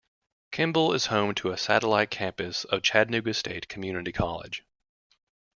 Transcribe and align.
Kimball 0.51 0.93
is 0.93 1.05
home 1.05 1.35
to 1.35 1.51
a 1.51 1.57
satellite 1.57 2.09
campus 2.09 2.63
of 2.63 2.81
Chattanooga 2.81 3.35
State 3.35 3.67
Community 3.67 4.11
College. 4.11 4.63